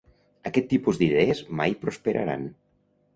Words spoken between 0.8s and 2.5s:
d’idees mai prosperaran.